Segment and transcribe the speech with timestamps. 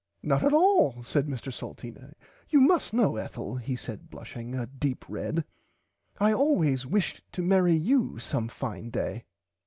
[0.23, 2.15] Not at all said Mr Salteena
[2.49, 5.45] you must know Ethel he said blushing a deep red
[6.19, 9.25] I always wished to marry you some fine day.